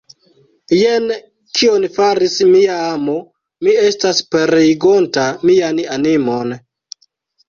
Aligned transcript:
Jen 0.75 1.03
kion 1.57 1.83
faris 1.97 2.37
mia 2.53 2.77
amo, 2.85 3.17
mi 3.67 3.75
estas 3.89 4.21
pereigonta 4.37 5.27
mian 5.51 5.83
animon! 5.97 6.55